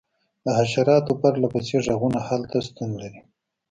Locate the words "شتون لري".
2.67-3.19